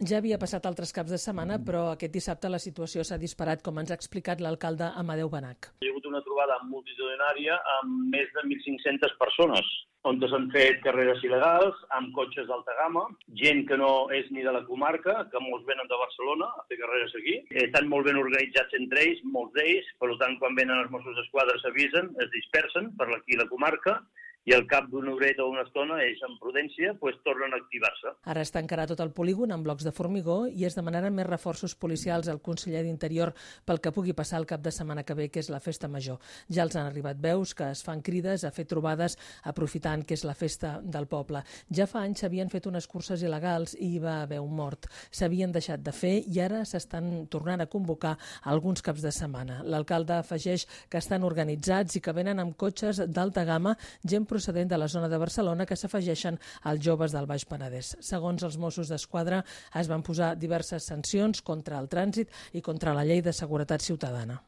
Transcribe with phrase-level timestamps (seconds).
[0.00, 3.76] Ja havia passat altres caps de setmana, però aquest dissabte la situació s'ha disparat, com
[3.82, 5.74] ens ha explicat l'alcalde Amadeu Benac.
[5.84, 9.68] Hi ha hagut una trobada multitudinària amb més de 1.500 persones,
[10.08, 13.02] on s'han fet carreres il·legals, amb cotxes d'alta gamma,
[13.42, 16.80] gent que no és ni de la comarca, que molts venen de Barcelona a fer
[16.80, 17.36] carreres aquí.
[17.66, 21.60] Estan molt ben organitzats entre ells, molts d'ells, per tant, quan venen els Mossos d'Esquadra
[21.60, 24.00] s'avisen, es dispersen per aquí la comarca,
[24.48, 28.14] i al cap d'una horeta o una estona, ells amb prudència, pues, tornen a activar-se.
[28.32, 31.74] Ara està encarat tot el polígon amb blocs de formigó i es demanaran més reforços
[31.76, 33.34] policials al conseller d'Interior
[33.68, 36.16] pel que pugui passar el cap de setmana que ve, que és la festa major.
[36.48, 40.24] Ja els han arribat veus que es fan crides a fer trobades aprofitant que és
[40.24, 41.44] la festa del poble.
[41.68, 44.88] Ja fa anys s'havien fet unes curses il·legals i hi va haver un mort.
[45.10, 48.16] S'havien deixat de fer i ara s'estan tornant a convocar
[48.48, 49.60] alguns caps de setmana.
[49.64, 54.78] L'alcalde afegeix que estan organitzats i que venen amb cotxes d'alta gamma, gent procedent de
[54.78, 56.38] la zona de Barcelona que s'afegeixen
[56.70, 57.96] als joves del Baix Penedès.
[58.06, 59.42] Segons els Mossos d'Esquadra,
[59.80, 64.38] es van posar diverses sancions contra el trànsit i contra la llei de seguretat ciutadana.